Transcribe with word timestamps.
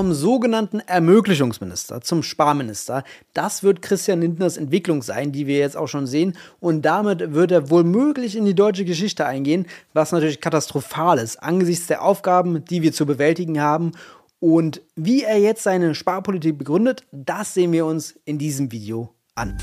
Vom 0.00 0.14
sogenannten 0.14 0.80
Ermöglichungsminister 0.80 2.00
zum 2.00 2.22
Sparminister, 2.22 3.04
das 3.34 3.62
wird 3.62 3.82
Christian 3.82 4.22
Lindners 4.22 4.56
Entwicklung 4.56 5.02
sein, 5.02 5.30
die 5.30 5.46
wir 5.46 5.58
jetzt 5.58 5.76
auch 5.76 5.88
schon 5.88 6.06
sehen. 6.06 6.38
Und 6.58 6.86
damit 6.86 7.34
wird 7.34 7.52
er 7.52 7.68
womöglich 7.68 8.34
in 8.34 8.46
die 8.46 8.54
deutsche 8.54 8.86
Geschichte 8.86 9.26
eingehen, 9.26 9.66
was 9.92 10.12
natürlich 10.12 10.40
katastrophal 10.40 11.18
ist 11.18 11.42
angesichts 11.42 11.86
der 11.86 12.00
Aufgaben, 12.00 12.64
die 12.64 12.80
wir 12.80 12.94
zu 12.94 13.04
bewältigen 13.04 13.60
haben. 13.60 13.92
Und 14.38 14.80
wie 14.96 15.22
er 15.22 15.38
jetzt 15.38 15.64
seine 15.64 15.94
Sparpolitik 15.94 16.56
begründet, 16.56 17.04
das 17.12 17.52
sehen 17.52 17.72
wir 17.72 17.84
uns 17.84 18.14
in 18.24 18.38
diesem 18.38 18.72
Video 18.72 19.10
an. 19.34 19.58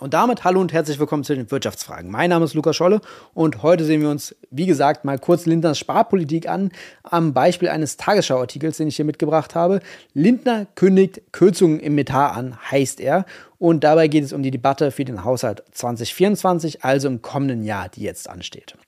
Und 0.00 0.14
damit 0.14 0.44
hallo 0.44 0.62
und 0.62 0.72
herzlich 0.72 0.98
willkommen 0.98 1.24
zu 1.24 1.34
den 1.34 1.50
Wirtschaftsfragen. 1.50 2.10
Mein 2.10 2.30
Name 2.30 2.46
ist 2.46 2.54
Lukas 2.54 2.74
Scholle 2.74 3.02
und 3.34 3.62
heute 3.62 3.84
sehen 3.84 4.00
wir 4.00 4.08
uns, 4.08 4.34
wie 4.50 4.64
gesagt, 4.64 5.04
mal 5.04 5.18
kurz 5.18 5.44
Lindners 5.44 5.78
Sparpolitik 5.78 6.48
an, 6.48 6.70
am 7.02 7.34
Beispiel 7.34 7.68
eines 7.68 7.98
Tagesschauartikels, 7.98 8.78
den 8.78 8.88
ich 8.88 8.96
hier 8.96 9.04
mitgebracht 9.04 9.54
habe. 9.54 9.80
Lindner 10.14 10.66
kündigt 10.74 11.20
Kürzungen 11.32 11.80
im 11.80 11.96
Metall 11.96 12.30
an, 12.30 12.56
heißt 12.70 12.98
er. 12.98 13.26
Und 13.58 13.84
dabei 13.84 14.08
geht 14.08 14.24
es 14.24 14.32
um 14.32 14.42
die 14.42 14.50
Debatte 14.50 14.90
für 14.90 15.04
den 15.04 15.22
Haushalt 15.22 15.64
2024, 15.72 16.82
also 16.82 17.06
im 17.06 17.20
kommenden 17.20 17.62
Jahr, 17.62 17.90
die 17.90 18.00
jetzt 18.00 18.26
ansteht. 18.26 18.78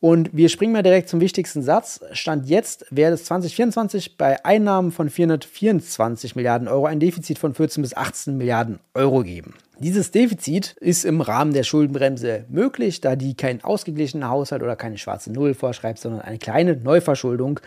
Und 0.00 0.30
wir 0.32 0.48
springen 0.48 0.72
mal 0.72 0.82
direkt 0.82 1.10
zum 1.10 1.20
wichtigsten 1.20 1.62
Satz. 1.62 2.00
Stand 2.12 2.48
jetzt 2.48 2.86
wäre 2.90 3.12
es 3.12 3.26
2024 3.26 4.16
bei 4.16 4.42
Einnahmen 4.46 4.92
von 4.92 5.10
424 5.10 6.36
Milliarden 6.36 6.68
Euro 6.68 6.86
ein 6.86 7.00
Defizit 7.00 7.38
von 7.38 7.52
14 7.52 7.82
bis 7.82 7.94
18 7.94 8.38
Milliarden 8.38 8.80
Euro 8.94 9.22
geben. 9.22 9.54
Dieses 9.82 10.12
Defizit 10.12 10.76
ist 10.78 11.04
im 11.04 11.20
Rahmen 11.20 11.52
der 11.52 11.64
Schuldenbremse 11.64 12.44
möglich, 12.48 13.00
da 13.00 13.16
die 13.16 13.34
keinen 13.34 13.64
ausgeglichenen 13.64 14.28
Haushalt 14.28 14.62
oder 14.62 14.76
keine 14.76 14.96
schwarze 14.96 15.32
Null 15.32 15.54
vorschreibt, 15.54 15.98
sondern 15.98 16.20
eine 16.20 16.38
kleine 16.38 16.76
Neuverschuldung 16.76 17.58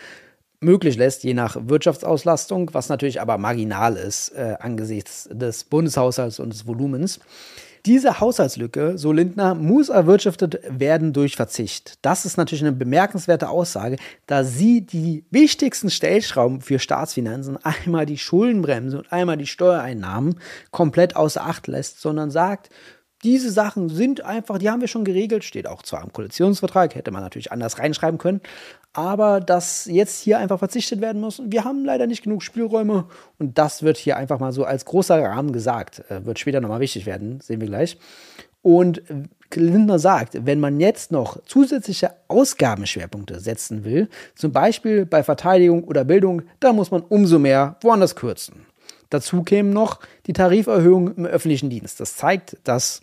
möglich 0.62 0.96
lässt, 0.96 1.26
je 1.26 1.34
nach 1.34 1.58
Wirtschaftsauslastung, 1.60 2.74
was 2.74 2.88
natürlich 2.88 3.20
aber 3.20 3.38
marginal 3.38 3.98
ist 3.98 4.30
äh, 4.30 4.56
angesichts 4.62 5.28
des 5.30 5.66
Bundeshaushalts 5.66 6.40
und 6.40 6.54
des 6.54 6.66
Volumens. 6.66 7.20
Diese 7.86 8.20
Haushaltslücke, 8.20 8.98
so 8.98 9.12
Lindner, 9.12 9.54
muss 9.54 9.90
erwirtschaftet 9.90 10.60
werden 10.68 11.14
durch 11.14 11.36
Verzicht. 11.36 12.00
Das 12.02 12.26
ist 12.26 12.36
natürlich 12.36 12.64
eine 12.64 12.72
bemerkenswerte 12.72 13.48
Aussage, 13.48 13.98
da 14.26 14.44
sie 14.44 14.82
die 14.82 15.24
wichtigsten 15.30 15.92
Stellschrauben 15.92 16.62
für 16.62 16.80
Staatsfinanzen, 16.80 17.60
einmal 17.64 18.08
die 18.08 18.18
Schuldenbremse 18.18 18.98
und 18.98 19.12
einmal 19.12 19.38
die 19.38 19.46
Steuereinnahmen, 19.46 20.40
komplett 20.72 21.16
außer 21.16 21.46
Acht 21.46 21.68
lässt, 21.68 22.02
sondern 22.02 22.32
sagt, 22.32 22.72
diese 23.26 23.50
Sachen 23.50 23.90
sind 23.90 24.24
einfach, 24.24 24.60
die 24.60 24.70
haben 24.70 24.82
wir 24.82 24.88
schon 24.88 25.04
geregelt, 25.04 25.44
steht 25.44 25.68
auch 25.68 25.82
zwar 25.82 26.04
im 26.04 26.14
Koalitionsvertrag, 26.14 26.94
hätte 26.94 27.10
man 27.10 27.24
natürlich 27.24 27.52
anders 27.52 27.80
reinschreiben 27.80 28.20
können, 28.20 28.40
aber 28.94 29.40
dass 29.40 29.86
jetzt 29.86 30.22
hier 30.22 30.38
einfach 30.38 30.60
verzichtet 30.60 31.02
werden 31.02 31.22
muss. 31.22 31.42
Wir 31.44 31.64
haben 31.64 31.84
leider 31.84 32.06
nicht 32.06 32.22
genug 32.22 32.44
Spielräume 32.44 33.06
und 33.40 33.58
das 33.58 33.82
wird 33.82 33.98
hier 33.98 34.16
einfach 34.16 34.40
mal 34.40 34.52
so 34.52 34.64
als 34.64 34.86
großer 34.86 35.20
Rahmen 35.20 35.54
gesagt. 35.54 36.04
Äh, 36.12 36.24
wird 36.24 36.38
später 36.38 36.62
nochmal 36.62 36.82
wichtig 36.82 37.08
werden, 37.08 37.42
sehen 37.42 37.60
wir 37.62 37.68
gleich. 37.68 37.98
Und 38.62 39.02
Lindner 39.54 39.98
sagt, 39.98 40.46
wenn 40.46 40.60
man 40.60 40.80
jetzt 40.80 41.12
noch 41.12 41.44
zusätzliche 41.46 42.12
Ausgabenschwerpunkte 42.28 43.40
setzen 43.40 43.86
will, 43.86 44.08
zum 44.36 44.52
Beispiel 44.52 45.06
bei 45.08 45.24
Verteidigung 45.24 45.84
oder 45.84 46.04
Bildung, 46.04 46.44
dann 46.60 46.76
muss 46.76 46.92
man 46.92 47.02
umso 47.02 47.40
mehr 47.40 47.78
woanders 47.82 48.16
kürzen. 48.16 48.68
Dazu 49.10 49.44
kämen 49.44 49.72
noch 49.72 50.00
die 50.28 50.34
Tariferhöhung 50.34 51.16
im 51.16 51.26
öffentlichen 51.26 51.70
Dienst. 51.70 52.00
Das 52.00 52.18
zeigt, 52.18 52.58
dass 52.64 53.02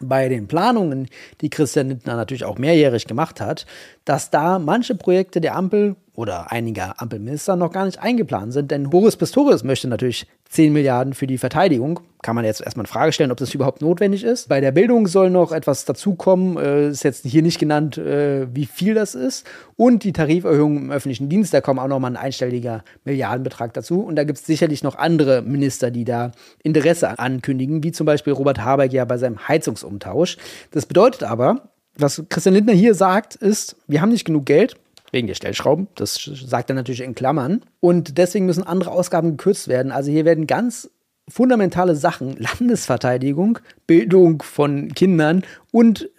bei 0.00 0.28
den 0.28 0.46
Planungen, 0.48 1.08
die 1.40 1.50
Christian 1.50 1.88
Lindner 1.88 2.16
natürlich 2.16 2.44
auch 2.44 2.58
mehrjährig 2.58 3.06
gemacht 3.06 3.40
hat, 3.40 3.66
dass 4.04 4.30
da 4.30 4.58
manche 4.58 4.94
Projekte 4.94 5.40
der 5.40 5.56
Ampel 5.56 5.96
oder 6.16 6.52
einiger 6.52 7.00
Ampelminister 7.00 7.56
noch 7.56 7.72
gar 7.72 7.86
nicht 7.86 7.98
eingeplant 7.98 8.52
sind. 8.52 8.70
Denn 8.70 8.90
Boris 8.90 9.16
Pistorius 9.16 9.64
möchte 9.64 9.88
natürlich 9.88 10.26
10 10.48 10.72
Milliarden 10.72 11.12
für 11.12 11.26
die 11.26 11.38
Verteidigung. 11.38 12.00
Kann 12.22 12.36
man 12.36 12.44
jetzt 12.44 12.60
erstmal 12.60 12.84
in 12.84 12.88
Frage 12.88 13.12
stellen, 13.12 13.32
ob 13.32 13.38
das 13.38 13.52
überhaupt 13.52 13.82
notwendig 13.82 14.22
ist. 14.22 14.48
Bei 14.48 14.60
der 14.60 14.70
Bildung 14.70 15.08
soll 15.08 15.30
noch 15.30 15.50
etwas 15.50 15.84
dazukommen. 15.84 16.56
Äh, 16.56 16.90
ist 16.90 17.02
jetzt 17.02 17.26
hier 17.26 17.42
nicht 17.42 17.58
genannt, 17.58 17.98
äh, 17.98 18.46
wie 18.54 18.66
viel 18.66 18.94
das 18.94 19.16
ist. 19.16 19.44
Und 19.76 20.04
die 20.04 20.12
Tariferhöhung 20.12 20.76
im 20.76 20.92
öffentlichen 20.92 21.28
Dienst, 21.28 21.52
da 21.52 21.60
kommt 21.60 21.80
auch 21.80 21.88
noch 21.88 21.98
mal 21.98 22.08
ein 22.08 22.16
einstelliger 22.16 22.84
Milliardenbetrag 23.04 23.74
dazu. 23.74 24.00
Und 24.00 24.14
da 24.14 24.22
gibt 24.22 24.38
es 24.38 24.46
sicherlich 24.46 24.84
noch 24.84 24.96
andere 24.96 25.42
Minister, 25.42 25.90
die 25.90 26.04
da 26.04 26.30
Interesse 26.62 27.18
ankündigen, 27.18 27.82
wie 27.82 27.90
zum 27.90 28.06
Beispiel 28.06 28.34
Robert 28.34 28.64
Habeck 28.64 28.92
ja 28.92 29.04
bei 29.04 29.18
seinem 29.18 29.48
Heizungsumtausch. 29.48 30.36
Das 30.70 30.86
bedeutet 30.86 31.24
aber, 31.24 31.73
was 31.96 32.22
Christian 32.28 32.54
Lindner 32.54 32.72
hier 32.72 32.94
sagt, 32.94 33.36
ist, 33.36 33.76
wir 33.86 34.00
haben 34.00 34.10
nicht 34.10 34.24
genug 34.24 34.46
Geld, 34.46 34.76
wegen 35.14 35.28
der 35.28 35.34
Stellschrauben. 35.34 35.86
Das 35.94 36.16
sagt 36.16 36.70
er 36.70 36.74
natürlich 36.74 37.00
in 37.00 37.14
Klammern. 37.14 37.62
Und 37.80 38.18
deswegen 38.18 38.46
müssen 38.46 38.64
andere 38.64 38.90
Ausgaben 38.90 39.30
gekürzt 39.36 39.68
werden. 39.68 39.92
Also 39.92 40.10
hier 40.10 40.24
werden 40.24 40.46
ganz 40.46 40.90
fundamentale 41.28 41.96
Sachen, 41.96 42.36
Landesverteidigung, 42.36 43.58
Bildung 43.86 44.42
von 44.42 44.88
Kindern 44.94 45.42
und 45.72 46.10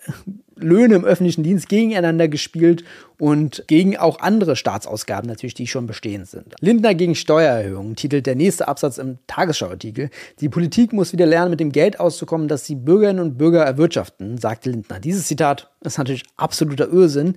Löhne 0.57 0.95
im 0.95 1.05
öffentlichen 1.05 1.43
Dienst 1.43 1.67
gegeneinander 1.67 2.27
gespielt 2.27 2.83
und 3.19 3.65
gegen 3.67 3.97
auch 3.97 4.19
andere 4.19 4.55
Staatsausgaben 4.55 5.27
natürlich, 5.29 5.53
die 5.53 5.67
schon 5.67 5.85
bestehend 5.85 6.27
sind. 6.29 6.55
Lindner 6.61 6.95
gegen 6.95 7.15
Steuererhöhungen 7.15 7.95
titelt 7.95 8.25
der 8.25 8.35
nächste 8.35 8.67
Absatz 8.67 8.97
im 8.97 9.17
Tagesschauartikel. 9.27 10.09
Die 10.39 10.49
Politik 10.49 10.93
muss 10.93 11.11
wieder 11.11 11.25
lernen, 11.25 11.51
mit 11.51 11.59
dem 11.59 11.71
Geld 11.71 11.99
auszukommen, 11.99 12.47
das 12.47 12.63
die 12.63 12.75
Bürgerinnen 12.75 13.19
und 13.19 13.37
Bürger 13.37 13.63
erwirtschaften, 13.63 14.37
sagte 14.37 14.69
Lindner. 14.69 14.99
Dieses 14.99 15.27
Zitat 15.27 15.69
ist 15.81 15.97
natürlich 15.97 16.23
absoluter 16.37 16.87
Irrsinn, 16.89 17.35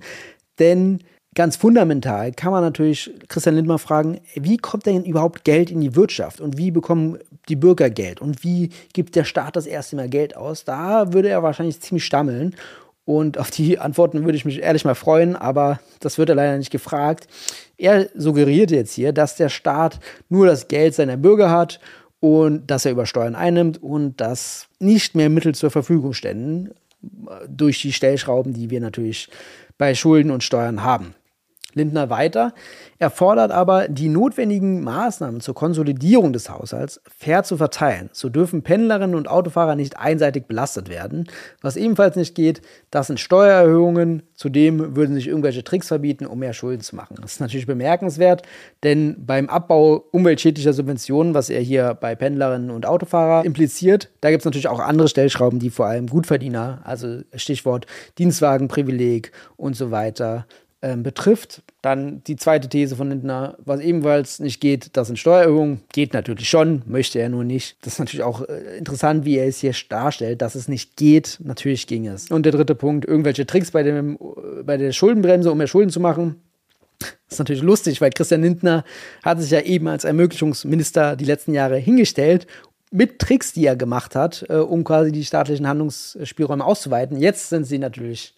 denn 0.59 0.99
ganz 1.35 1.55
fundamental 1.55 2.31
kann 2.31 2.51
man 2.51 2.63
natürlich 2.63 3.11
Christian 3.27 3.55
Lindner 3.55 3.77
fragen, 3.77 4.19
wie 4.35 4.57
kommt 4.57 4.85
denn 4.85 5.05
überhaupt 5.05 5.43
Geld 5.43 5.71
in 5.71 5.81
die 5.81 5.95
Wirtschaft 5.95 6.41
und 6.41 6.57
wie 6.57 6.71
bekommen 6.71 7.19
die 7.47 7.55
Bürger 7.55 7.89
Geld 7.89 8.19
und 8.21 8.43
wie 8.43 8.69
gibt 8.93 9.15
der 9.15 9.23
Staat 9.23 9.55
das 9.55 9.65
erste 9.65 9.95
Mal 9.95 10.09
Geld 10.09 10.35
aus? 10.35 10.65
Da 10.65 11.13
würde 11.13 11.29
er 11.29 11.43
wahrscheinlich 11.43 11.79
ziemlich 11.81 12.05
stammeln. 12.05 12.55
Und 13.05 13.39
auf 13.39 13.49
die 13.49 13.79
Antworten 13.79 14.23
würde 14.23 14.37
ich 14.37 14.45
mich 14.45 14.61
ehrlich 14.61 14.85
mal 14.85 14.93
freuen, 14.93 15.35
aber 15.35 15.79
das 15.99 16.19
wird 16.19 16.29
er 16.29 16.35
leider 16.35 16.59
nicht 16.59 16.69
gefragt. 16.69 17.27
Er 17.75 18.07
suggeriert 18.13 18.69
jetzt 18.69 18.93
hier, 18.93 19.13
dass 19.13 19.35
der 19.35 19.49
Staat 19.49 19.99
nur 20.29 20.45
das 20.45 20.67
Geld 20.67 20.93
seiner 20.93 21.17
Bürger 21.17 21.49
hat 21.49 21.79
und 22.19 22.69
dass 22.69 22.85
er 22.85 22.91
über 22.91 23.07
Steuern 23.07 23.33
einnimmt 23.33 23.81
und 23.81 24.21
dass 24.21 24.67
nicht 24.77 25.15
mehr 25.15 25.29
Mittel 25.29 25.55
zur 25.55 25.71
Verfügung 25.71 26.13
ständen 26.13 26.69
durch 27.47 27.81
die 27.81 27.93
Stellschrauben, 27.93 28.53
die 28.53 28.69
wir 28.69 28.79
natürlich 28.79 29.29
bei 29.79 29.95
Schulden 29.95 30.29
und 30.29 30.43
Steuern 30.43 30.83
haben. 30.83 31.15
Lindner 31.73 32.09
weiter. 32.09 32.53
Er 32.97 33.09
fordert 33.09 33.51
aber, 33.51 33.87
die 33.87 34.09
notwendigen 34.09 34.83
Maßnahmen 34.83 35.41
zur 35.41 35.55
Konsolidierung 35.55 36.33
des 36.33 36.49
Haushalts 36.49 37.01
fair 37.07 37.43
zu 37.43 37.57
verteilen. 37.57 38.09
So 38.13 38.29
dürfen 38.29 38.61
Pendlerinnen 38.61 39.15
und 39.15 39.29
Autofahrer 39.29 39.75
nicht 39.75 39.97
einseitig 39.97 40.45
belastet 40.45 40.89
werden. 40.89 41.27
Was 41.61 41.75
ebenfalls 41.75 42.15
nicht 42.15 42.35
geht, 42.35 42.61
das 42.91 43.07
sind 43.07 43.19
Steuererhöhungen. 43.19 44.23
Zudem 44.35 44.95
würden 44.95 45.15
sich 45.15 45.27
irgendwelche 45.27 45.63
Tricks 45.63 45.87
verbieten, 45.87 46.25
um 46.25 46.39
mehr 46.39 46.53
Schulden 46.53 46.81
zu 46.81 46.95
machen. 46.95 47.17
Das 47.21 47.33
ist 47.33 47.39
natürlich 47.41 47.67
bemerkenswert, 47.67 48.43
denn 48.83 49.25
beim 49.25 49.49
Abbau 49.49 50.05
umweltschädlicher 50.11 50.73
Subventionen, 50.73 51.33
was 51.33 51.49
er 51.49 51.61
hier 51.61 51.93
bei 51.93 52.15
Pendlerinnen 52.15 52.71
und 52.71 52.85
Autofahrer 52.85 53.45
impliziert, 53.45 54.09
da 54.21 54.29
gibt 54.29 54.41
es 54.41 54.45
natürlich 54.45 54.67
auch 54.67 54.79
andere 54.79 55.07
Stellschrauben, 55.07 55.59
die 55.59 55.69
vor 55.69 55.85
allem 55.85 56.07
Gutverdiener, 56.07 56.81
also 56.83 57.21
Stichwort 57.35 57.85
Dienstwagenprivileg 58.17 59.31
und 59.57 59.75
so 59.75 59.91
weiter, 59.91 60.45
ähm, 60.81 61.03
betrifft. 61.03 61.61
Dann 61.81 62.23
die 62.23 62.35
zweite 62.35 62.69
These 62.69 62.95
von 62.95 63.09
Lindner, 63.09 63.57
was 63.59 63.79
ebenfalls 63.81 64.39
nicht 64.39 64.59
geht, 64.59 64.95
das 64.95 65.07
sind 65.07 65.17
Steuererhöhungen. 65.17 65.81
Geht 65.91 66.13
natürlich 66.13 66.49
schon, 66.49 66.83
möchte 66.85 67.19
er 67.19 67.29
nur 67.29 67.43
nicht. 67.43 67.77
Das 67.81 67.93
ist 67.93 67.99
natürlich 67.99 68.23
auch 68.23 68.47
äh, 68.47 68.77
interessant, 68.77 69.25
wie 69.25 69.37
er 69.37 69.47
es 69.47 69.59
hier 69.59 69.73
darstellt, 69.89 70.41
dass 70.41 70.55
es 70.55 70.67
nicht 70.67 70.95
geht. 70.95 71.39
Natürlich 71.43 71.87
ging 71.87 72.07
es. 72.07 72.31
Und 72.31 72.43
der 72.45 72.53
dritte 72.53 72.75
Punkt, 72.75 73.05
irgendwelche 73.05 73.45
Tricks 73.45 73.71
bei, 73.71 73.83
dem, 73.83 74.15
äh, 74.15 74.63
bei 74.63 74.77
der 74.77 74.91
Schuldenbremse, 74.91 75.51
um 75.51 75.57
mehr 75.57 75.67
Schulden 75.67 75.91
zu 75.91 75.99
machen. 75.99 76.41
Das 76.99 77.35
ist 77.35 77.39
natürlich 77.39 77.61
lustig, 77.61 78.01
weil 78.01 78.11
Christian 78.11 78.41
Lindner 78.41 78.83
hat 79.23 79.39
sich 79.39 79.51
ja 79.51 79.61
eben 79.61 79.87
als 79.87 80.03
Ermöglichungsminister 80.03 81.15
die 81.15 81.25
letzten 81.25 81.53
Jahre 81.53 81.77
hingestellt 81.77 82.47
mit 82.91 83.19
Tricks, 83.19 83.53
die 83.53 83.65
er 83.65 83.75
gemacht 83.75 84.15
hat, 84.15 84.45
äh, 84.49 84.55
um 84.55 84.83
quasi 84.83 85.11
die 85.11 85.23
staatlichen 85.25 85.67
Handlungsspielräume 85.67 86.63
auszuweiten. 86.65 87.19
Jetzt 87.19 87.49
sind 87.49 87.65
sie 87.65 87.79
natürlich 87.79 88.33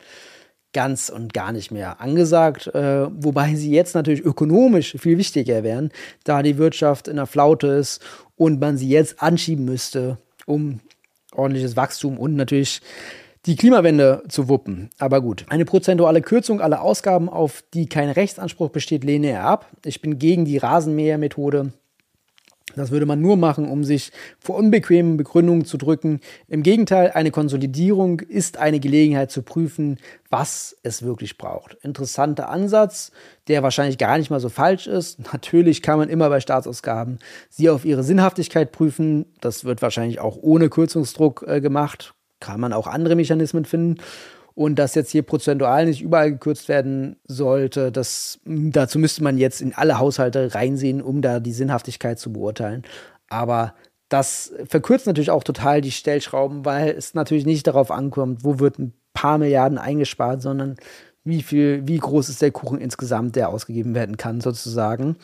ganz 0.74 1.10
und 1.10 1.34
gar 1.34 1.52
nicht 1.52 1.72
mehr 1.72 2.00
angesagt, 2.02 2.68
äh, 2.68 3.08
wobei 3.12 3.56
sie 3.56 3.72
jetzt 3.72 3.96
natürlich 3.96 4.22
ökonomisch 4.22 4.96
viel 4.98 5.18
wichtiger 5.18 5.64
wären, 5.64 5.92
da 6.24 6.42
die 6.42 6.58
Wirtschaft 6.58 7.08
in 7.08 7.18
der 7.18 7.26
Flaute 7.26 7.68
ist 7.68 8.02
und 8.38 8.60
man 8.60 8.78
sie 8.78 8.90
jetzt 8.90 9.22
anschieben 9.22 9.66
müsste, 9.66 10.18
um 10.46 10.80
ordentliches 11.34 11.76
Wachstum 11.76 12.18
und 12.18 12.36
natürlich 12.36 12.82
die 13.46 13.56
Klimawende 13.56 14.24
zu 14.30 14.50
wuppen. 14.50 14.90
Aber 15.00 15.22
gut, 15.22 15.46
eine 15.50 15.66
prozentuale 15.66 16.22
Kürzung 16.22 16.62
aller 16.62 16.82
Ausgaben, 16.82 17.28
auf 17.28 17.64
die 17.74 17.88
kein 17.88 18.10
Rechtsanspruch 18.10 18.70
besteht, 18.70 19.04
lehne 19.04 19.32
er 19.32 19.46
ab. 19.46 19.68
Ich 19.84 20.02
bin 20.02 20.20
gegen 20.20 20.46
die 20.46 20.58
Rasenmähermethode 20.58 21.74
Das 22.76 22.92
würde 22.92 23.06
man 23.06 23.22
nur 23.22 23.38
machen, 23.38 23.68
um 23.68 23.84
sich 23.84 24.12
vor 24.40 24.56
unbequemen 24.56 25.18
Begründungen 25.18 25.66
zu 25.66 25.78
drücken. 25.78 26.20
Im 26.48 26.64
Gegenteil, 26.64 27.12
eine 27.14 27.32
Konsolidierung 27.32 28.20
ist 28.20 28.58
eine 28.58 28.80
Gelegenheit 28.80 29.32
zu 29.32 29.42
prüfen, 29.42 29.98
was 30.30 30.76
es 30.84 31.04
wirklich 31.04 31.38
braucht. 31.38 31.76
Interessanter 31.84 32.50
Ansatz, 32.50 33.12
der 33.48 33.64
wahrscheinlich 33.64 33.98
gar 33.98 34.18
nicht 34.18 34.30
mal 34.30 34.40
so 34.40 34.50
falsch 34.50 34.88
ist. 34.88 35.20
Natürlich 35.34 35.82
kann 35.82 35.98
man 35.98 36.10
immer 36.10 36.30
bei 36.30 36.40
Staatsausgaben 36.40 37.20
sie 37.50 37.70
auf 37.70 37.86
ihre 37.86 38.04
Sinnhaftigkeit 38.04 38.72
prüfen. 38.72 39.26
Das 39.42 39.66
wird 39.66 39.82
wahrscheinlich 39.82 40.20
auch 40.20 40.38
ohne 40.42 40.70
Kürzungsdruck 40.70 41.46
äh, 41.48 41.62
gemacht. 41.62 42.14
Kann 42.40 42.60
man 42.60 42.74
auch 42.74 42.88
andere 42.88 43.16
Mechanismen 43.16 43.66
finden 43.66 43.98
und 44.56 44.78
dass 44.78 44.96
jetzt 44.96 45.12
hier 45.12 45.24
prozentual 45.24 45.86
nicht 45.86 46.02
überall 46.02 46.32
gekürzt 46.32 46.68
werden 46.70 47.16
sollte, 47.26 47.92
das, 47.92 48.40
dazu 48.46 49.00
müsste 49.00 49.24
man 49.24 49.38
jetzt 49.38 49.62
in 49.62 49.74
alle 49.74 50.00
Haushalte 50.00 50.54
reinsehen, 50.54 51.02
um 51.02 51.22
da 51.22 51.40
die 51.40 51.54
Sinnhaftigkeit 51.54 52.20
zu 52.20 52.34
beurteilen. 52.34 52.84
Aber 53.30 53.74
das 54.10 54.54
verkürzt 54.68 55.08
natürlich 55.08 55.32
auch 55.32 55.44
total 55.44 55.80
die 55.80 55.92
Stellschrauben, 55.92 56.66
weil 56.66 56.90
es 56.90 57.14
natürlich 57.14 57.46
nicht 57.46 57.66
darauf 57.66 57.92
ankommt, 57.92 58.44
wo 58.44 58.60
wird 58.60 58.78
ein 58.78 58.94
paar 59.14 59.38
Milliarden 59.38 59.78
eingespart, 59.78 60.42
sondern 60.42 60.76
wie 61.24 61.42
viel, 61.42 61.84
wie 61.88 61.98
groß 61.98 62.30
ist 62.30 62.42
der 62.42 62.52
Kuchen 62.52 62.80
insgesamt, 62.80 63.36
der 63.36 63.50
ausgegeben 63.50 63.96
werden 63.96 64.18
kann, 64.18 64.42
sozusagen. 64.42 65.16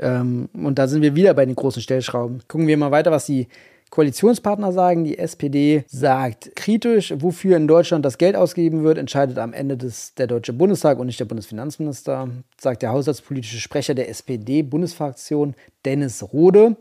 Ähm, 0.00 0.48
und 0.54 0.78
da 0.78 0.88
sind 0.88 1.02
wir 1.02 1.14
wieder 1.14 1.34
bei 1.34 1.44
den 1.44 1.54
großen 1.54 1.82
Stellschrauben. 1.82 2.40
Gucken 2.48 2.66
wir 2.66 2.76
mal 2.76 2.90
weiter, 2.90 3.10
was 3.10 3.26
die 3.26 3.48
Koalitionspartner 3.92 4.72
sagen. 4.72 5.04
Die 5.04 5.18
SPD 5.18 5.84
sagt 5.86 6.56
kritisch, 6.56 7.12
wofür 7.18 7.58
in 7.58 7.68
Deutschland 7.68 8.06
das 8.06 8.16
Geld 8.16 8.36
ausgegeben 8.36 8.84
wird, 8.84 8.96
entscheidet 8.96 9.38
am 9.38 9.52
Ende 9.52 9.76
des, 9.76 10.14
der 10.14 10.26
Deutsche 10.26 10.54
Bundestag 10.54 10.98
und 10.98 11.06
nicht 11.06 11.20
der 11.20 11.26
Bundesfinanzminister, 11.26 12.30
sagt 12.58 12.80
der 12.80 12.90
haushaltspolitische 12.90 13.60
Sprecher 13.60 13.94
der 13.94 14.08
SPD-Bundesfraktion 14.08 15.54
Dennis 15.84 16.22
Rode. 16.32 16.76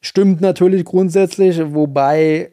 Stimmt 0.00 0.40
natürlich 0.40 0.86
grundsätzlich, 0.86 1.60
wobei 1.74 2.52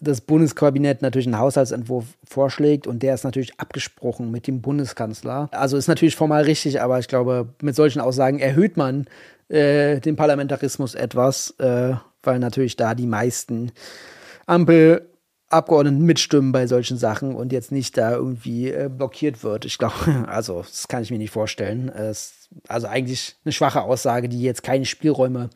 das 0.00 0.20
Bundeskabinett 0.20 1.02
natürlich 1.02 1.26
einen 1.26 1.38
Haushaltsentwurf 1.38 2.06
vorschlägt 2.24 2.86
und 2.86 3.02
der 3.02 3.14
ist 3.14 3.24
natürlich 3.24 3.58
abgesprochen 3.60 4.30
mit 4.30 4.46
dem 4.46 4.60
Bundeskanzler. 4.60 5.48
Also 5.52 5.76
ist 5.76 5.88
natürlich 5.88 6.16
formal 6.16 6.44
richtig, 6.44 6.80
aber 6.80 6.98
ich 6.98 7.08
glaube, 7.08 7.48
mit 7.62 7.76
solchen 7.76 8.00
Aussagen 8.00 8.38
erhöht 8.38 8.76
man 8.76 9.06
äh, 9.48 10.00
den 10.00 10.16
Parlamentarismus 10.16 10.94
etwas. 10.94 11.54
Äh, 11.58 11.94
weil 12.22 12.38
natürlich 12.38 12.76
da 12.76 12.94
die 12.94 13.06
meisten 13.06 13.72
Ampelabgeordneten 14.46 16.04
mitstimmen 16.04 16.52
bei 16.52 16.66
solchen 16.66 16.96
Sachen 16.96 17.34
und 17.34 17.52
jetzt 17.52 17.72
nicht 17.72 17.96
da 17.96 18.12
irgendwie 18.12 18.70
äh, 18.70 18.90
blockiert 18.90 19.42
wird. 19.42 19.64
Ich 19.64 19.78
glaube, 19.78 20.26
also 20.28 20.62
das 20.62 20.88
kann 20.88 21.02
ich 21.02 21.10
mir 21.10 21.18
nicht 21.18 21.30
vorstellen. 21.30 21.88
Es, 21.88 22.48
also 22.68 22.86
eigentlich 22.86 23.36
eine 23.44 23.52
schwache 23.52 23.82
Aussage, 23.82 24.28
die 24.28 24.42
jetzt 24.42 24.62
keine 24.62 24.84
Spielräume 24.84 25.50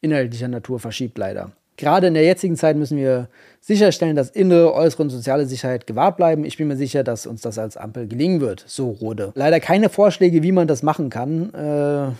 inhaltlicher 0.00 0.48
Natur 0.48 0.80
verschiebt, 0.80 1.18
leider. 1.18 1.52
Gerade 1.80 2.08
in 2.08 2.14
der 2.14 2.24
jetzigen 2.24 2.56
Zeit 2.56 2.76
müssen 2.76 2.98
wir 2.98 3.28
sicherstellen, 3.60 4.14
dass 4.14 4.28
innere, 4.28 4.74
äußere 4.74 5.02
und 5.02 5.08
soziale 5.08 5.46
Sicherheit 5.46 5.86
gewahrt 5.86 6.18
bleiben. 6.18 6.44
Ich 6.44 6.58
bin 6.58 6.68
mir 6.68 6.76
sicher, 6.76 7.02
dass 7.02 7.26
uns 7.26 7.40
das 7.40 7.58
als 7.58 7.78
Ampel 7.78 8.06
gelingen 8.06 8.42
wird, 8.42 8.62
so 8.66 8.90
Rode. 8.90 9.32
Leider 9.34 9.60
keine 9.60 9.88
Vorschläge, 9.88 10.42
wie 10.42 10.52
man 10.52 10.68
das 10.68 10.82
machen 10.82 11.08
kann. 11.08 11.54
Äh, 11.54 12.12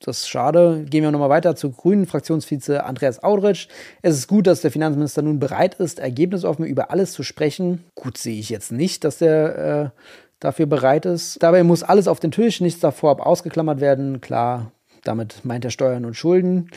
das 0.00 0.18
ist 0.18 0.28
schade. 0.28 0.84
Gehen 0.90 1.04
wir 1.04 1.12
nochmal 1.12 1.30
weiter 1.30 1.54
zu 1.54 1.70
Grünen 1.70 2.06
Fraktionsvize 2.06 2.82
Andreas 2.82 3.22
Audrich. 3.22 3.68
Es 4.02 4.16
ist 4.16 4.26
gut, 4.26 4.48
dass 4.48 4.62
der 4.62 4.72
Finanzminister 4.72 5.22
nun 5.22 5.38
bereit 5.38 5.76
ist, 5.76 6.00
ergebnisoffen 6.00 6.64
über 6.64 6.90
alles 6.90 7.12
zu 7.12 7.22
sprechen. 7.22 7.84
Gut 7.94 8.18
sehe 8.18 8.40
ich 8.40 8.50
jetzt 8.50 8.72
nicht, 8.72 9.04
dass 9.04 9.18
der 9.18 9.92
äh, 9.94 10.00
dafür 10.40 10.66
bereit 10.66 11.06
ist. 11.06 11.40
Dabei 11.40 11.62
muss 11.62 11.84
alles 11.84 12.08
auf 12.08 12.18
den 12.18 12.32
Tisch, 12.32 12.60
nichts 12.60 12.80
davor 12.80 13.24
ausgeklammert 13.24 13.80
werden. 13.80 14.20
Klar, 14.20 14.72
damit 15.04 15.44
meint 15.44 15.64
er 15.64 15.70
Steuern 15.70 16.04
und 16.04 16.14
Schulden. 16.14 16.70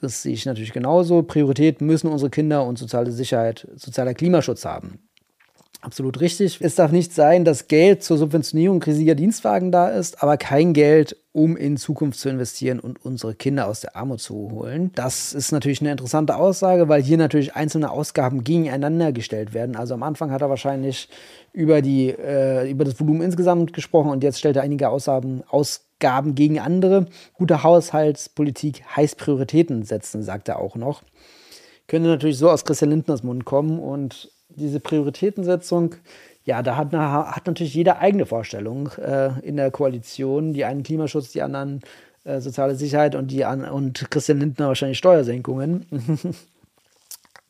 Das 0.00 0.22
sehe 0.22 0.34
ich 0.34 0.46
natürlich 0.46 0.72
genauso. 0.72 1.22
Priorität 1.22 1.80
müssen 1.80 2.08
unsere 2.08 2.30
Kinder 2.30 2.64
und 2.64 2.78
soziale 2.78 3.10
Sicherheit, 3.10 3.66
sozialer 3.76 4.14
Klimaschutz 4.14 4.64
haben. 4.64 5.00
Absolut 5.80 6.20
richtig. 6.20 6.58
Es 6.60 6.74
darf 6.74 6.90
nicht 6.90 7.14
sein, 7.14 7.44
dass 7.44 7.68
Geld 7.68 8.02
zur 8.02 8.18
Subventionierung 8.18 8.82
riesiger 8.82 9.14
Dienstwagen 9.14 9.70
da 9.70 9.88
ist, 9.88 10.24
aber 10.24 10.36
kein 10.36 10.72
Geld, 10.72 11.16
um 11.30 11.56
in 11.56 11.76
Zukunft 11.76 12.18
zu 12.18 12.28
investieren 12.28 12.80
und 12.80 13.04
unsere 13.04 13.36
Kinder 13.36 13.68
aus 13.68 13.80
der 13.80 13.94
Armut 13.94 14.20
zu 14.20 14.50
holen. 14.50 14.90
Das 14.96 15.32
ist 15.32 15.52
natürlich 15.52 15.80
eine 15.80 15.92
interessante 15.92 16.34
Aussage, 16.34 16.88
weil 16.88 17.00
hier 17.00 17.16
natürlich 17.16 17.54
einzelne 17.54 17.92
Ausgaben 17.92 18.42
gegeneinander 18.42 19.12
gestellt 19.12 19.54
werden. 19.54 19.76
Also 19.76 19.94
am 19.94 20.02
Anfang 20.02 20.32
hat 20.32 20.42
er 20.42 20.50
wahrscheinlich 20.50 21.08
über, 21.52 21.80
die, 21.80 22.08
äh, 22.08 22.68
über 22.68 22.84
das 22.84 22.98
Volumen 22.98 23.22
insgesamt 23.22 23.72
gesprochen 23.72 24.10
und 24.10 24.24
jetzt 24.24 24.40
stellt 24.40 24.56
er 24.56 24.62
einige 24.62 24.88
Ausgaben, 24.88 25.44
Ausgaben 25.98 26.36
gegen 26.36 26.60
andere. 26.60 27.06
Gute 27.34 27.64
Haushaltspolitik 27.64 28.82
heißt 28.94 29.18
Prioritäten 29.18 29.82
setzen, 29.82 30.22
sagt 30.22 30.48
er 30.48 30.60
auch 30.60 30.76
noch. 30.76 31.02
Könnte 31.88 32.08
natürlich 32.08 32.38
so 32.38 32.50
aus 32.50 32.64
Christian 32.64 32.90
Lindners 32.90 33.24
Mund 33.24 33.44
kommen 33.44 33.80
und 33.80 34.30
diese 34.48 34.78
Prioritätensetzung, 34.78 35.96
ja, 36.44 36.62
da 36.62 36.76
hat, 36.76 36.92
hat 36.92 37.46
natürlich 37.46 37.74
jeder 37.74 37.98
eigene 37.98 38.26
Vorstellung 38.26 38.90
äh, 38.98 39.40
in 39.40 39.56
der 39.56 39.72
Koalition. 39.72 40.52
Die 40.52 40.64
einen 40.64 40.84
Klimaschutz, 40.84 41.32
die 41.32 41.42
anderen 41.42 41.80
äh, 42.24 42.40
soziale 42.40 42.76
Sicherheit 42.76 43.16
und, 43.16 43.32
die 43.32 43.44
an, 43.44 43.64
und 43.64 44.08
Christian 44.10 44.38
Lindner 44.38 44.68
wahrscheinlich 44.68 44.98
Steuersenkungen. 44.98 45.86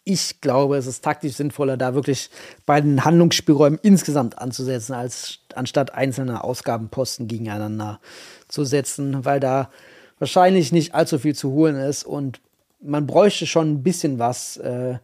ich 0.09 0.41
glaube, 0.41 0.79
es 0.79 0.87
ist 0.87 1.05
taktisch 1.05 1.35
sinnvoller, 1.35 1.77
da 1.77 1.95
wirklich 1.95 2.31
bei 2.65 2.81
den 2.81 3.05
Handlungsspielräumen 3.05 3.79
insgesamt 3.83 4.39
anzusetzen, 4.39 4.95
als 4.95 5.41
anstatt 5.55 5.93
einzelne 5.93 6.43
Ausgabenposten 6.43 7.29
gegeneinander 7.29 8.01
zu 8.49 8.65
setzen, 8.65 9.27
weil 9.27 9.39
da 9.39 9.71
wahrscheinlich 10.19 10.73
nicht 10.73 10.95
allzu 10.95 11.19
viel 11.19 11.35
zu 11.35 11.51
holen 11.53 11.77
ist 11.77 12.05
und 12.05 12.41
man 12.81 13.07
bräuchte 13.07 13.47
schon 13.47 13.71
ein 13.71 13.83
bisschen 13.83 14.19
was. 14.19 14.57
Äh, 14.57 14.99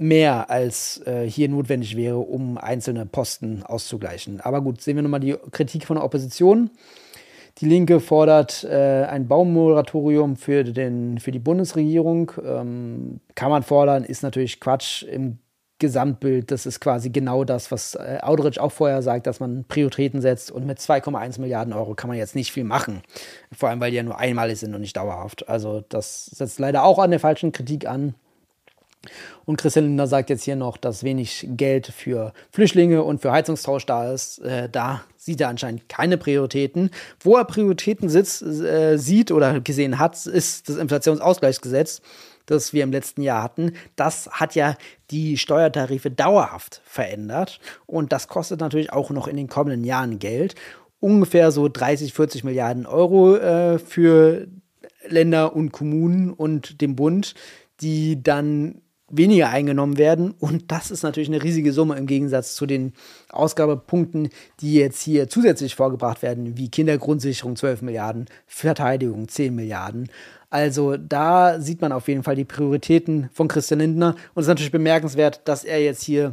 mehr 0.00 0.48
als 0.48 1.02
äh, 1.06 1.28
hier 1.28 1.50
notwendig 1.50 1.94
wäre, 1.94 2.16
um 2.16 2.56
einzelne 2.56 3.04
Posten 3.04 3.62
auszugleichen. 3.62 4.40
Aber 4.40 4.62
gut, 4.62 4.80
sehen 4.80 4.96
wir 4.96 5.02
nochmal 5.02 5.20
die 5.20 5.36
Kritik 5.50 5.84
von 5.84 5.96
der 5.96 6.04
Opposition. 6.04 6.70
Die 7.60 7.66
Linke 7.66 8.00
fordert 8.00 8.64
äh, 8.64 9.04
ein 9.04 9.28
Baummoratorium 9.28 10.36
für, 10.36 10.64
den, 10.64 11.18
für 11.18 11.30
die 11.30 11.38
Bundesregierung. 11.38 12.32
Ähm, 12.42 13.20
kann 13.34 13.50
man 13.50 13.62
fordern, 13.62 14.02
ist 14.04 14.22
natürlich 14.22 14.60
Quatsch 14.60 15.02
im 15.02 15.38
Gesamtbild. 15.78 16.50
Das 16.50 16.64
ist 16.64 16.80
quasi 16.80 17.10
genau 17.10 17.44
das, 17.44 17.70
was 17.70 17.96
äh, 17.96 18.18
Audrich 18.22 18.60
auch 18.60 18.72
vorher 18.72 19.02
sagt, 19.02 19.26
dass 19.26 19.40
man 19.40 19.64
Prioritäten 19.64 20.22
setzt. 20.22 20.50
Und 20.50 20.66
mit 20.66 20.78
2,1 20.78 21.38
Milliarden 21.38 21.74
Euro 21.74 21.94
kann 21.94 22.08
man 22.08 22.16
jetzt 22.16 22.34
nicht 22.34 22.50
viel 22.50 22.64
machen. 22.64 23.02
Vor 23.52 23.68
allem, 23.68 23.80
weil 23.80 23.90
die 23.90 23.98
ja 23.98 24.02
nur 24.04 24.18
einmalig 24.18 24.58
sind 24.58 24.74
und 24.74 24.80
nicht 24.80 24.96
dauerhaft. 24.96 25.46
Also 25.48 25.84
das 25.90 26.26
setzt 26.26 26.58
leider 26.60 26.84
auch 26.84 26.98
an 26.98 27.10
der 27.10 27.20
falschen 27.20 27.52
Kritik 27.52 27.86
an. 27.86 28.14
Und 29.46 29.56
Christian 29.56 29.86
Lindner 29.86 30.06
sagt 30.06 30.30
jetzt 30.30 30.44
hier 30.44 30.56
noch, 30.56 30.76
dass 30.76 31.04
wenig 31.04 31.48
Geld 31.52 31.86
für 31.86 32.32
Flüchtlinge 32.50 33.02
und 33.02 33.20
für 33.22 33.32
Heizungstausch 33.32 33.86
da 33.86 34.12
ist. 34.12 34.38
Äh, 34.40 34.68
da 34.68 35.02
sieht 35.16 35.40
er 35.40 35.48
anscheinend 35.48 35.88
keine 35.88 36.18
Prioritäten. 36.18 36.90
Wo 37.20 37.36
er 37.36 37.44
Prioritäten 37.44 38.08
sitzt, 38.08 38.42
äh, 38.42 38.98
sieht 38.98 39.32
oder 39.32 39.60
gesehen 39.60 39.98
hat, 39.98 40.26
ist 40.26 40.68
das 40.68 40.76
Inflationsausgleichsgesetz, 40.76 42.02
das 42.46 42.72
wir 42.72 42.84
im 42.84 42.92
letzten 42.92 43.22
Jahr 43.22 43.42
hatten. 43.42 43.72
Das 43.96 44.28
hat 44.32 44.54
ja 44.54 44.76
die 45.10 45.38
Steuertarife 45.38 46.10
dauerhaft 46.10 46.82
verändert. 46.84 47.58
Und 47.86 48.12
das 48.12 48.28
kostet 48.28 48.60
natürlich 48.60 48.92
auch 48.92 49.10
noch 49.10 49.28
in 49.28 49.36
den 49.36 49.48
kommenden 49.48 49.84
Jahren 49.84 50.18
Geld. 50.18 50.54
Ungefähr 51.00 51.50
so 51.50 51.68
30, 51.68 52.12
40 52.12 52.44
Milliarden 52.44 52.84
Euro 52.84 53.36
äh, 53.36 53.78
für 53.78 54.46
Länder 55.08 55.56
und 55.56 55.72
Kommunen 55.72 56.30
und 56.30 56.82
den 56.82 56.94
Bund, 56.94 57.34
die 57.80 58.22
dann 58.22 58.82
weniger 59.10 59.50
eingenommen 59.50 59.98
werden. 59.98 60.32
Und 60.38 60.70
das 60.72 60.90
ist 60.90 61.02
natürlich 61.02 61.28
eine 61.28 61.42
riesige 61.42 61.72
Summe 61.72 61.96
im 61.96 62.06
Gegensatz 62.06 62.54
zu 62.54 62.66
den 62.66 62.92
Ausgabepunkten, 63.28 64.30
die 64.60 64.74
jetzt 64.74 65.02
hier 65.02 65.28
zusätzlich 65.28 65.74
vorgebracht 65.74 66.22
werden, 66.22 66.56
wie 66.56 66.70
Kindergrundsicherung 66.70 67.56
12 67.56 67.82
Milliarden, 67.82 68.26
Verteidigung 68.46 69.28
10 69.28 69.54
Milliarden. 69.54 70.08
Also 70.50 70.96
da 70.96 71.60
sieht 71.60 71.80
man 71.80 71.92
auf 71.92 72.08
jeden 72.08 72.22
Fall 72.22 72.34
die 72.34 72.44
Prioritäten 72.44 73.30
von 73.32 73.48
Christian 73.48 73.80
Lindner. 73.80 74.16
Und 74.34 74.40
es 74.40 74.44
ist 74.44 74.48
natürlich 74.48 74.72
bemerkenswert, 74.72 75.42
dass 75.44 75.64
er 75.64 75.82
jetzt 75.82 76.02
hier 76.02 76.32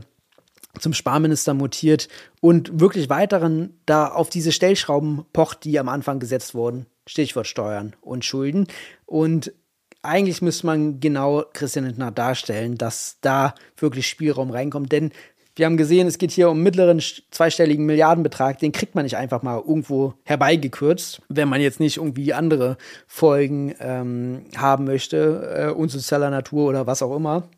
zum 0.79 0.93
Sparminister 0.93 1.53
mutiert 1.53 2.07
und 2.41 2.79
wirklich 2.79 3.09
weiteren 3.09 3.79
da 3.85 4.07
auf 4.07 4.29
diese 4.29 4.51
Stellschrauben 4.51 5.25
pocht, 5.33 5.63
die 5.63 5.79
am 5.79 5.89
Anfang 5.89 6.19
gesetzt 6.19 6.53
wurden. 6.53 6.85
Stichwort 7.07 7.47
Steuern 7.47 7.95
und 8.01 8.25
Schulden. 8.25 8.67
Und 9.05 9.53
eigentlich 10.01 10.41
müsste 10.41 10.65
man 10.65 10.99
genau 10.99 11.43
Christian 11.53 11.85
Lindner 11.85 12.11
darstellen, 12.11 12.77
dass 12.77 13.17
da 13.21 13.55
wirklich 13.77 14.07
Spielraum 14.07 14.51
reinkommt. 14.51 14.91
Denn 14.91 15.11
wir 15.57 15.65
haben 15.65 15.77
gesehen, 15.77 16.07
es 16.07 16.19
geht 16.19 16.31
hier 16.31 16.51
um 16.51 16.61
mittleren 16.61 17.01
zweistelligen 17.31 17.85
Milliardenbetrag. 17.85 18.59
Den 18.59 18.71
kriegt 18.71 18.93
man 18.93 19.03
nicht 19.03 19.17
einfach 19.17 19.41
mal 19.41 19.57
irgendwo 19.57 20.13
herbeigekürzt, 20.23 21.21
wenn 21.29 21.49
man 21.49 21.61
jetzt 21.61 21.79
nicht 21.79 21.97
irgendwie 21.97 22.33
andere 22.33 22.77
Folgen 23.07 23.73
ähm, 23.79 24.45
haben 24.55 24.85
möchte, 24.85 25.67
äh, 25.69 25.71
unsozialer 25.71 26.29
Natur 26.29 26.69
oder 26.69 26.85
was 26.85 27.01
auch 27.01 27.15
immer. 27.15 27.49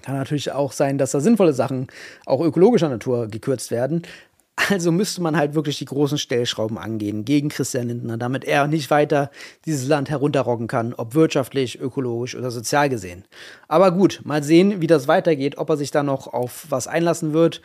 Kann 0.00 0.16
natürlich 0.16 0.52
auch 0.52 0.72
sein, 0.72 0.96
dass 0.96 1.10
da 1.10 1.20
sinnvolle 1.20 1.52
Sachen 1.52 1.88
auch 2.24 2.40
ökologischer 2.40 2.88
Natur 2.88 3.26
gekürzt 3.28 3.70
werden. 3.70 4.02
Also 4.56 4.92
müsste 4.92 5.22
man 5.22 5.36
halt 5.36 5.54
wirklich 5.54 5.78
die 5.78 5.86
großen 5.86 6.18
Stellschrauben 6.18 6.76
angehen 6.76 7.24
gegen 7.24 7.48
Christian 7.48 7.88
Lindner, 7.88 8.18
damit 8.18 8.44
er 8.44 8.66
nicht 8.66 8.90
weiter 8.90 9.30
dieses 9.64 9.88
Land 9.88 10.10
herunterrocken 10.10 10.66
kann, 10.66 10.92
ob 10.94 11.14
wirtschaftlich, 11.14 11.80
ökologisch 11.80 12.36
oder 12.36 12.50
sozial 12.50 12.88
gesehen. 12.88 13.24
Aber 13.66 13.90
gut, 13.92 14.20
mal 14.24 14.42
sehen, 14.42 14.80
wie 14.80 14.86
das 14.86 15.08
weitergeht, 15.08 15.56
ob 15.56 15.70
er 15.70 15.76
sich 15.76 15.90
da 15.90 16.02
noch 16.02 16.26
auf 16.26 16.66
was 16.68 16.86
einlassen 16.86 17.32
wird. 17.32 17.62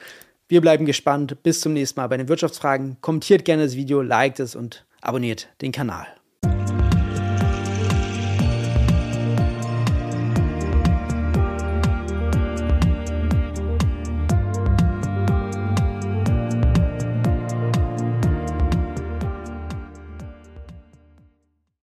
Wir 0.47 0.61
bleiben 0.61 0.85
gespannt. 0.85 1.43
Bis 1.43 1.59
zum 1.59 1.73
nächsten 1.73 1.99
Mal 1.99 2.07
bei 2.07 2.17
den 2.17 2.29
Wirtschaftsfragen. 2.29 2.97
Kommentiert 3.01 3.43
gerne 3.43 3.63
das 3.63 3.75
Video, 3.75 4.01
liked 4.01 4.39
es 4.39 4.55
und 4.55 4.85
abonniert 5.01 5.49
den 5.61 5.73
Kanal. 5.73 6.07